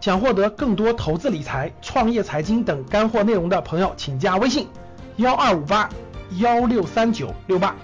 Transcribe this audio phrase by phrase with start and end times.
[0.00, 4.68] 想获得更多投资理财、创业财经等干货内容的朋友，请加微信
[5.16, 5.90] 幺二五八
[6.38, 7.74] 幺六三九六八。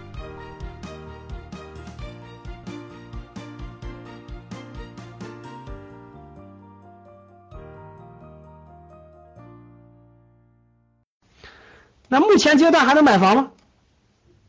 [12.09, 13.51] 那目前阶段还能买房吗？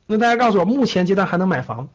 [0.06, 1.90] 那大家告诉我，目前阶段还能买房？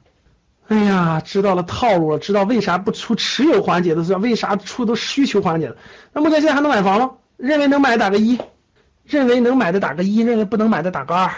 [0.70, 5.76] 哎呀，知道了套路了，知道为啥不出持有环节的是为啥出都需求环节了？
[6.12, 7.10] 那目前现在还能买房吗？
[7.36, 8.38] 认为能买的打个一，
[9.02, 11.32] 认为能买的打个一，认为不能买的打个二，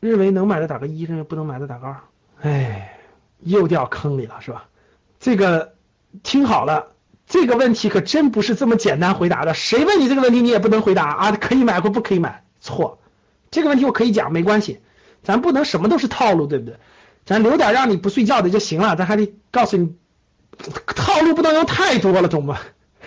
[0.00, 1.96] 认为能买的打个一，认为不能买的打个二。
[2.40, 2.98] 哎，
[3.40, 4.64] 又掉坑里了是吧？
[5.18, 5.74] 这个
[6.22, 6.92] 听好了，
[7.26, 9.52] 这个问题可真不是这么简单回答的。
[9.52, 12.98] 谁问你这个问题，你也不能回答啊，可以买或不可以买，错。
[13.50, 14.80] 这个问题我可以讲，没关系，
[15.22, 16.76] 咱不能什么都是套路，对不对？
[17.30, 19.94] 咱留点让你不睡觉的就行了，咱还得告诉你，
[20.96, 22.58] 套路不能用太多了，懂吗？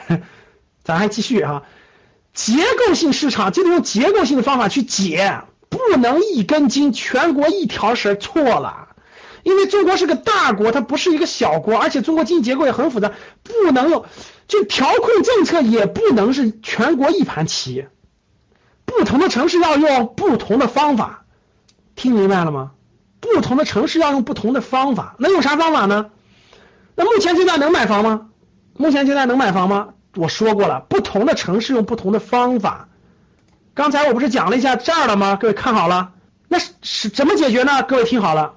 [0.86, 1.64] 咱还继续啊，
[2.34, 2.54] 结
[2.88, 8.96] 构性市场就得用结构性的方法去解，不能一根筋，全国一条绳，错了。
[9.44, 13.12] 因为中国是个大国，它不是一个小国，而且中国经济结构也很复杂，
[13.44, 14.06] 不能用
[14.48, 17.88] 就调控政策也不能是全国一盘棋，
[18.86, 21.26] 不同的城市要用不同的方法，
[21.96, 22.72] 听明白了吗？
[23.24, 26.12] 不同的城市要用不同的方法，那用啥方法呢？
[26.96, 28.28] 那目前阶段能买房吗？
[28.76, 29.90] 目前阶段能买房吗？
[30.16, 32.90] 我说过了，不同的城市用不同的方法。
[33.74, 35.38] 刚才我不是讲了一下这儿了吗？
[35.40, 36.12] 各位看好了，
[36.50, 37.82] 那是是怎么解决呢？
[37.82, 38.56] 各位听好了，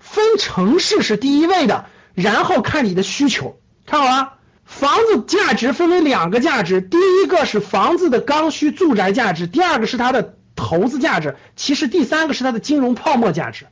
[0.00, 3.58] 分城市是第一位的，然后看你的需求。
[3.86, 13.66] 看好了，房子价值分为两个价值，第一个是房子的刚需住宅价值，第二个是它的投资价值，其实第三个是它的金融泡沫价值。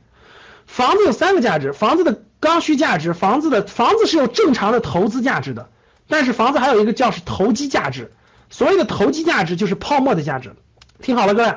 [0.67, 5.69] 房子有三个价值，房子的刚需价值，房子的房子是有正常的投资价值的，
[6.07, 8.11] 但是房子还有一个叫是投机价值，
[8.51, 10.53] 所谓的投机价值就是泡沫的价值。
[11.01, 11.55] 听好了，各位，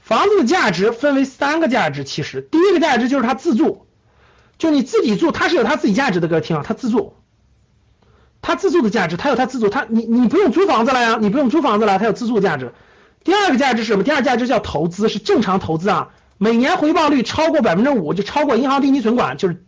[0.00, 3.86] 房子的价值分为三个价值，其实第一个价值就是它自住，
[4.58, 7.14] 就你自己住，它是有它自己价值的，各位听好，它自住，
[8.40, 12.72] 它自住的价值，它有它自住，它你你不用租房子了呀，你不用租房子了，它有自住价值。
[13.22, 14.02] 第二个价值是什么？
[14.02, 16.08] 第二价值叫投资，是正常投资啊。
[16.42, 19.62] 每年回报率超过百分之五，就超过银行定期存款，就是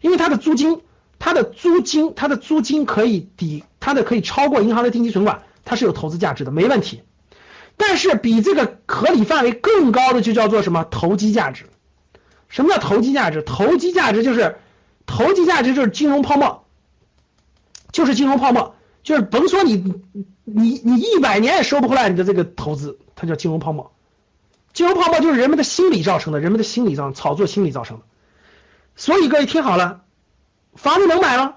[0.00, 0.80] 因为它的租金，
[1.18, 7.02] 它的租金，它的租金可以抵它的可以超过银行的定期存款，它是有投资价值的，没问题。
[7.76, 11.64] 但是比这个合理范围更高的就叫做什么投机价值？
[12.48, 13.42] 什么叫投机价值？
[13.42, 14.58] 投机价值就是
[15.06, 16.64] 投机价值就是金融泡沫，
[17.90, 19.92] 就是金融泡沫，就是甭说你
[20.44, 23.90] 你你一百年也收不回来你的这个投资，它叫金融泡沫。
[24.74, 28.04] 金融泡沫就是人们的心理造成的，人们的心理造炒作心理造成的。
[28.96, 30.02] 所以各位听好了，
[30.74, 31.54] 房子能买吗？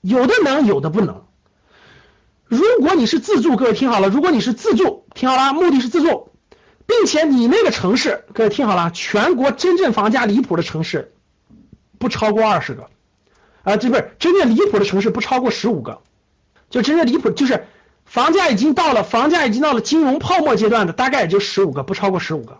[0.00, 1.24] 有的能，有的不能。
[2.46, 6.32] 如果你是自住，各位听好了，如果你是自住，听好了，目的是自住，
[6.84, 11.14] 并且你那个城市，各位听好了，全国真正房价离谱的城市
[12.00, 12.90] 不超过二十个，
[13.62, 16.02] 啊，这不是真正离谱的城市不超过十五个，
[16.70, 17.66] 就真正离谱就是。
[18.10, 22.58] 房价已经到了，房价已经到了金融泡沫阶段的，大概也就十五个，不超过十五个。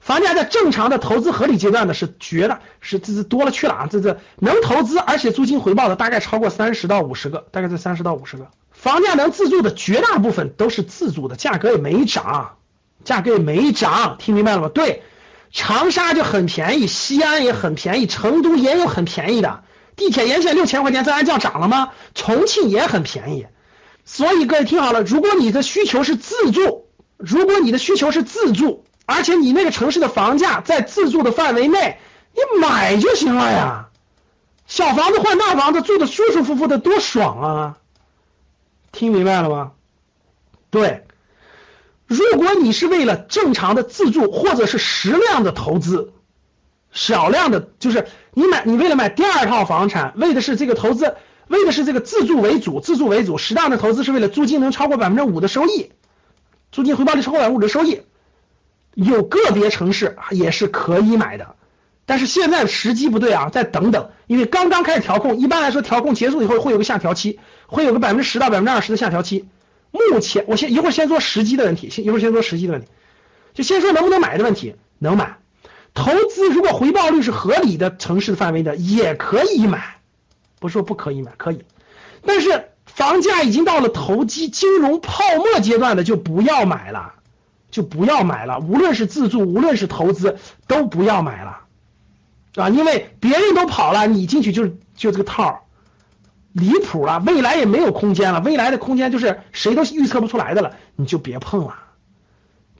[0.00, 3.88] 房价在正常的投资合理阶段的是绝的，是这是多了去了啊！
[3.90, 8.48] 这这能投资而且租金回报的大概超过三十到五十个，大概在三十到五十个。
[8.70, 12.56] 房价能自住的绝大部分都是自住的，价格也没涨，
[13.04, 14.70] 价格也没涨，听明白了吗？
[14.72, 15.02] 对，
[15.52, 19.62] 长沙就很便宜，西安也很便宜，成都也有很便宜的，
[19.94, 21.90] 地铁沿线六千块钱，这还叫涨了吗？
[22.14, 23.46] 重庆也很便宜。
[24.04, 31.98] 所以各位听好了，如果你的需求是自住，如果你的需求是自住，而且你那个城市的房价在自住的范围内，
[32.34, 33.88] 你买就行了呀。
[34.66, 37.78] 小房子换大房子，住的舒舒服服的，多爽啊！
[38.92, 39.72] 听明白了吗？
[40.70, 41.04] 对，
[42.06, 46.12] 如果你是为了正常的自住或者是实量的投资，
[46.92, 51.14] 少量的，就是你买你为了买第二套房产，为的是这个投资。
[51.48, 55.90] 为的是这个自住为主，自住为主，适当的投资是为了租金能超过百分之五的收益，
[56.72, 58.00] 租金回报率超过百分之五的收益，
[58.94, 61.56] 有个别城市也是可以买的，
[62.06, 69.46] 但是现在时机不对啊，再等等，因为刚刚开始调控，一般来说调控结束以后会有个下调期，会有个百分之十到百分之二十的下调期。
[69.90, 72.88] 目前我先一会儿先说时机的问题，先一会儿先说时机的问题，
[73.52, 75.38] 就先说能不能买的问题，能买，
[75.92, 79.93] 投资如果回报率是合理的城市范围的也可以买。
[80.64, 81.62] 不是说不可以买，可以，
[82.24, 87.16] 但是房价已经到了投机金融泡沫阶段的就不要买了，
[87.70, 88.60] 就不要买了。
[88.60, 91.58] 无论是自住，无论是投资，都不要买了，
[92.54, 95.60] 啊，因为别人都跑了，你进去就是就这个套儿
[96.54, 101.74] 离谱了，未来也没有空间了，未来的空间就是谁都预测不出来的了，你就别碰了，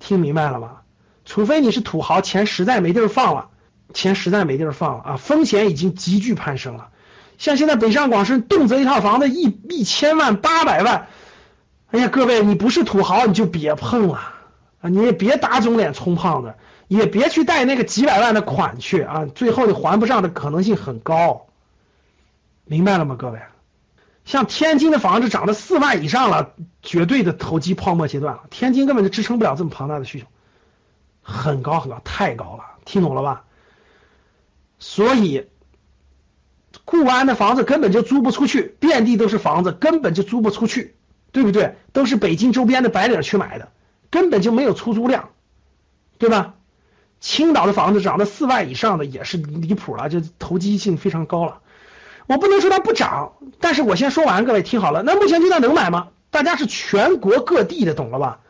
[0.00, 0.78] 听明白了吗？
[1.26, 3.50] 除非你是土豪，钱实在没地儿放了，
[3.92, 6.88] 钱实在没地儿放了啊，风险已经急剧攀升了。
[7.36, 11.08] 像现在北上广深动辄一套房子一一千万八百万，
[11.90, 14.18] 哎呀，各位你不是土豪你就别碰了
[14.80, 16.54] 啊，你也别打肿脸充胖子，
[16.86, 21.46] 也别去贷那个几百万的款去啊，最后你还不上的可能性很高，
[22.64, 23.40] 明白了吗，各位？
[24.24, 26.52] 像天津的房子涨到四万以上了，
[26.82, 30.26] 绝对的投机泡沫阶段了，天津根本就支撑不了这么庞大的需求，
[31.22, 33.44] 很高很高，太高了，听懂了吧？
[34.78, 35.48] 所以。
[36.84, 40.94] 固安的房子根本就租不出去，遍地都是房子，根本就租不出去，
[41.32, 41.76] 对不对？
[41.92, 43.68] 都是北京周边的白领去买的，
[44.10, 45.30] 根本就没有出租量，
[46.18, 46.54] 对吧？
[47.20, 51.60] 青岛的房子涨到四万以上的也是离谱了，就投机性非常高了。
[52.26, 55.02] 我不能说它不涨，但是我先说完，各位听好了。
[55.02, 56.08] 那目前阶段能买吗？
[56.30, 58.40] 大家是全国各地的，懂了吧？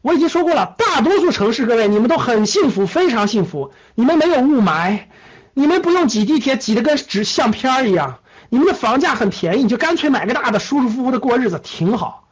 [0.00, 5.00] 我已经说过了，大多数城市，各位你们都很幸福，非常幸福，你们没有雾霾。
[5.54, 8.18] 你们不用挤地铁，挤得跟纸相片一样。
[8.50, 12.28] 你们的房价很便宜，你就干脆买个大的，舒舒服服的过日子，挺好。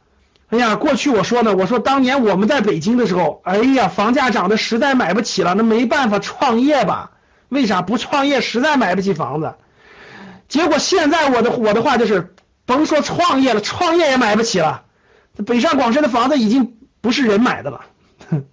[0.49, 7.11] 哎呀，过去我说呢，我说当年我们在北京的时候，哎呀，房价涨得实在买不起了，那没办法创业吧？
[7.49, 8.39] 为啥不创业？
[8.39, 9.55] 实在买不起房子。
[10.47, 12.35] 结果现在我的我的话就是，
[12.65, 14.83] 甭说创业了，创业也买不起了。
[15.45, 17.81] 北上广深的房子已经不是人买的了，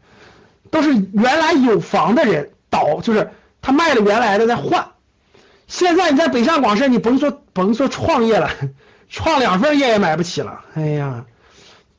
[0.71, 3.31] 都是原来有房的人倒，就是。
[3.63, 4.89] 他卖了原来的再换，
[5.67, 8.51] 现在你在北上广深，你甭说甭说创业了，
[9.09, 10.61] 创两份业也买不起了。
[10.75, 11.25] 哎呀，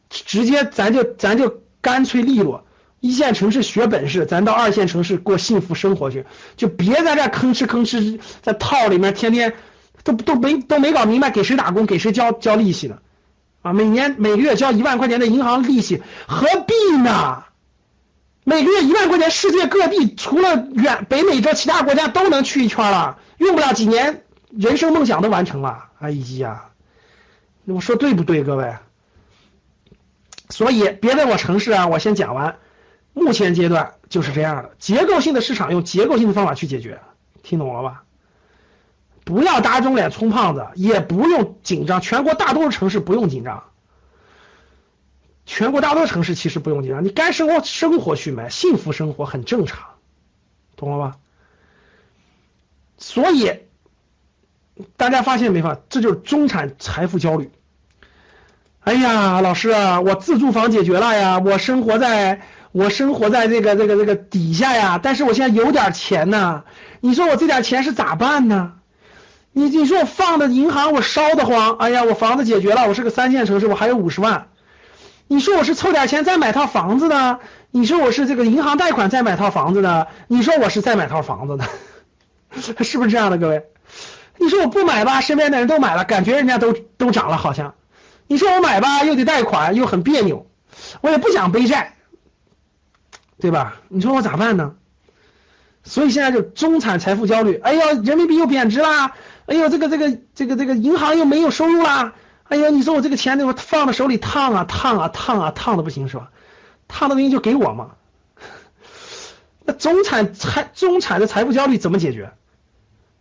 [0.09, 2.65] 直接咱就咱就干脆利落，
[2.99, 6.25] 一线城市学本事，咱到二线城市过幸福生活去，
[6.57, 9.53] 就别在这吭哧吭哧在套里面天天
[10.03, 12.97] 都都没都没搞明白给谁打工给谁交交利息呢？
[13.61, 17.43] 啊，每年每个月交一万块钱的银行利息，何必呢？
[18.43, 25.89] 每个月一万块钱，世界各地除了远北美洲其他国家都能去一圈了，用不了几年，人生梦想都完成了。
[25.99, 26.69] 哎呀，
[27.65, 28.75] 我说对不对，各位？
[30.49, 32.57] 所以别问我城市啊，我先讲完。
[33.13, 37.01] 目前阶段就是这样的，结构性的市场用结构性的方法去解决，
[37.43, 38.03] 听懂了吧？
[39.23, 43.65] 不要打肿脸充胖子，也不用紧张，全国大多数城市不用紧张。
[45.45, 49.89] 全国大多城市其实不用紧张，你该生活生活去买，幸福生活很正常，
[50.75, 51.17] 懂了吧？
[52.97, 53.51] 所以
[54.97, 55.79] 大家发现没发？
[55.89, 57.51] 这就是中产财富焦虑。
[58.81, 62.41] 哎呀，老师啊，我自住房解决了呀，我生活在
[62.71, 66.63] 我生活在这个这个这个底下呀，但是我现在有点钱呢，
[66.99, 68.73] 你说我这点钱是咋办呢？
[69.51, 74.47] 你你说我放的银行我烧得慌，哎呀，我房子解决了，我是个三线城市，我还有五十万。
[75.31, 77.39] 你说我是凑点钱再买套房子呢？
[77.71, 80.07] 你说我是这个银行贷款再买套房子呢？
[80.27, 81.65] 你说我是再买套房子呢？
[82.59, 83.63] 是不是这样的，各位？
[84.39, 87.75] 你说我不买吧，身边的人都买了，感觉人家都都涨了，好像。
[88.27, 90.47] 你说我买吧，又得贷款，又很别扭，
[90.99, 91.95] 我也不想背债，
[93.39, 93.77] 对吧？
[93.87, 94.73] 你说我咋办呢？
[95.85, 97.55] 所以现在就中产财富焦虑。
[97.55, 99.13] 哎呦，人民币又贬值啦！
[99.45, 102.15] 哎呦，这个这个这个这个银行又没有收入啦！
[102.51, 106.31] 哎呀，你说我这个钱那会放在手里烫啊烫啊烫啊烫的不行是吧？
[106.89, 107.91] 烫的不行就给我嘛。
[109.63, 112.33] 那中产财中产的财富焦虑怎么解决？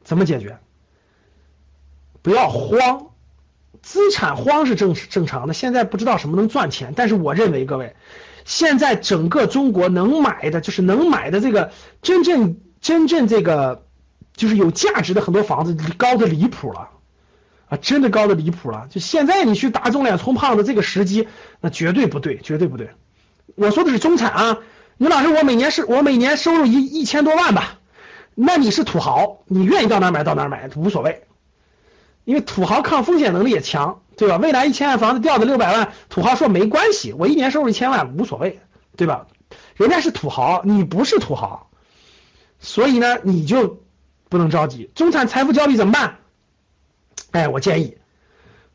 [0.03, 0.59] 怎么解决？
[2.23, 3.11] 不要慌，
[3.83, 5.55] 资产慌是正正常的。
[5.55, 7.95] 现在不知道什么能赚钱，但是我认为各位，
[8.45, 11.71] 现在整个中国能买的就是能买的这个
[12.03, 13.87] 真正真正这个
[14.35, 16.89] 就是有价值的很多房子高的离谱了。
[17.71, 18.89] 啊，真的高的离谱了！
[18.91, 21.29] 就现在你去打肿脸充胖子，这个时机
[21.61, 22.91] 那绝对不对，绝对不对。
[23.55, 24.59] 我说的是中产啊，
[24.99, 27.79] 你老师，我每年是我每年收入一一千多万吧？
[28.35, 31.25] 那你是土豪，你愿意到哪买到哪买无所谓，
[32.25, 34.37] 因为土豪抗风险能力也强，对吧？
[34.37, 38.61] 未来一千万房子掉的六百万，土豪说没关系，我一年收入一千万无所谓，
[38.97, 39.27] 对吧？
[39.77, 41.71] 人家是土豪，你不是土豪，
[42.59, 43.83] 所以呢，你就
[44.29, 44.91] 不能着急。
[44.95, 46.17] 中产财富焦虑怎么办？
[47.33, 47.97] 哎，我建议，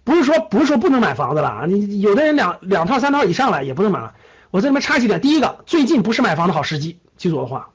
[0.03, 4.13] 不是说不是说不能买房子了啊，你有的人两两套三套以上了也不能买了。
[4.51, 7.71] 我这里面插几点，第一个，最近不是买房的好时机，记住我的话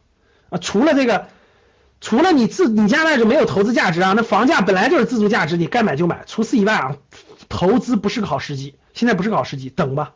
[0.49, 0.59] 啊。
[0.59, 1.27] 除了这个，
[2.01, 6.23] 除了你自你家那就没有投资价值啊，那房价本来就是自住价值，你该买就买。
[6.27, 6.97] 除此以外啊，
[7.51, 10.13] 投资不是个好时机，现在不是个好时机，等吧，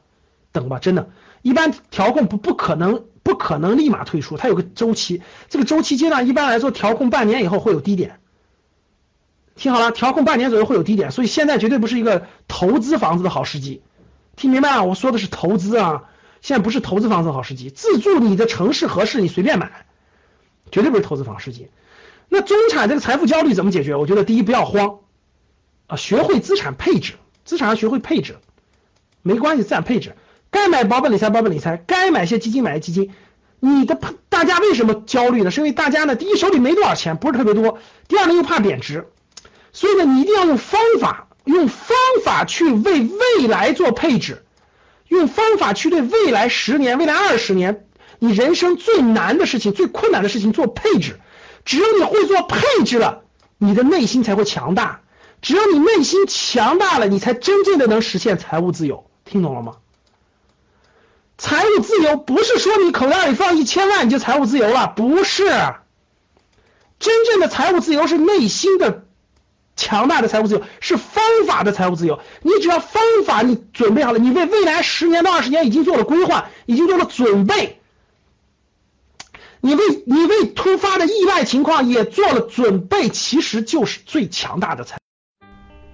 [0.52, 1.10] 等吧，真的，
[1.42, 8.20] 一般调控不不可能不可能立马退出，它有个周期，这个周期阶段一般来说调控半年以后会有低点。
[9.56, 13.82] 听好了，调控半年左右会有低点，所以现在绝对不是一个投资房子的好时机。
[14.36, 14.82] 听明白啊？
[14.82, 16.04] 我说的是投资啊，
[16.40, 17.70] 现在不是投资房子的好时机。
[17.70, 19.86] 自住你的城市合适，你随便买，
[20.72, 21.68] 绝对不是投资房时机。
[22.28, 23.94] 那中产这个财富焦虑怎么解决？
[23.94, 24.98] 我觉得第一不要慌
[25.86, 27.12] 啊，学会资产配置，
[27.44, 28.38] 资产要学会配置，
[29.22, 30.16] 没关系，资产配置，
[30.50, 33.12] 该买保本理财保本理财，该买些基金买些基金。
[33.60, 33.96] 你的
[34.28, 35.50] 大家为什么焦虑呢？
[35.52, 39.06] 是因为大家呢，第一手里没多少钱，不是特别多；第二呢又怕贬值，
[39.74, 44.46] 所以呢你一定要用方法，用方法去为未来做配置，
[45.08, 47.84] 用方法去对未来十年、未来二十年
[48.20, 51.20] 你人生最难的事情、最困难的事情做配置。
[51.66, 53.22] 只有你会做配置了，
[53.58, 55.00] 你的内心才会强大。
[55.42, 59.10] 只有你内心强大了，你才真正的能实现财务自由。
[59.24, 59.76] 听懂了吗？
[61.36, 65.44] 财务自由不是说你口袋里放一千万你就财务自由了，不是。
[67.00, 69.03] 真正的财务自由是内心的
[69.76, 72.20] 强大的财务自由，是方法的财务自由。
[72.42, 77.80] 你只要方法你准备好了，你为未来十年到二十年已经做了规划，已经做了准备。
[79.60, 84.98] 你为你为突发的意外情况也做了准备，其实就是最强大的财。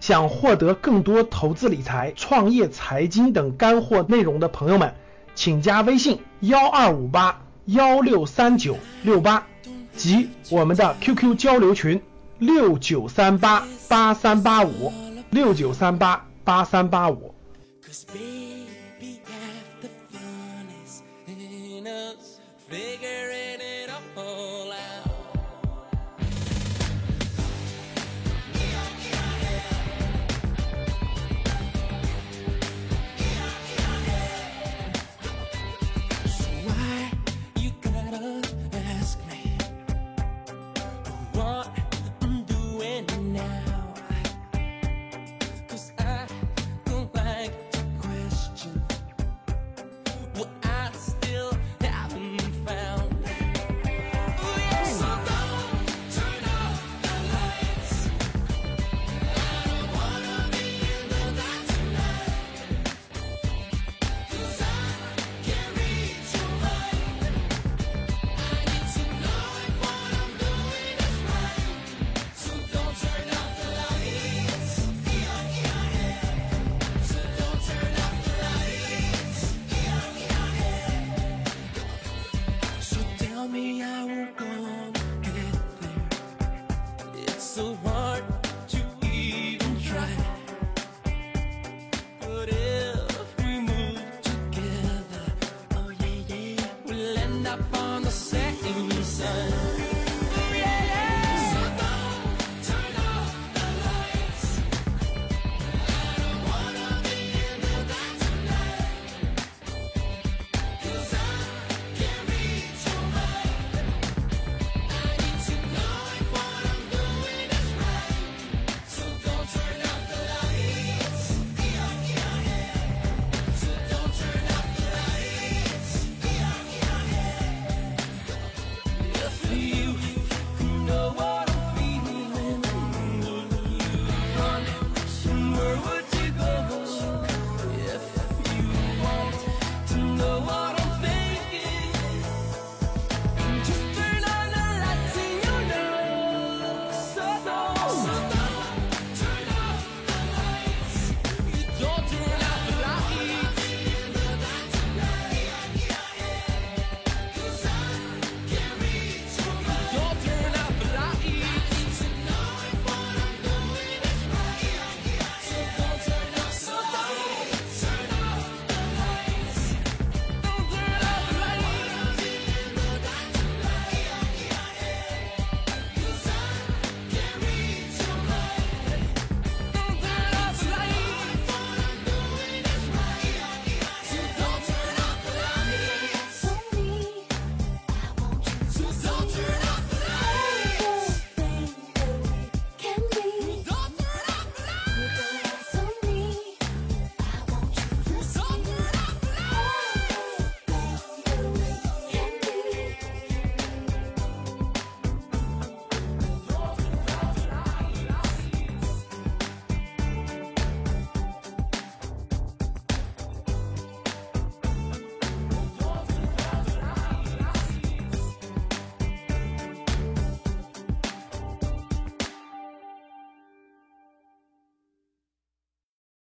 [0.01, 4.95] 想获得更多投资理财、创业、财经等干货内容的朋友们，
[5.35, 9.47] 请加微信幺二五八幺六三九六八
[9.95, 12.03] 及我们的 QQ 交流群
[12.41, 14.91] 六九三八八三八五
[15.31, 17.35] 六九三八八三八五。
[87.51, 87.90] so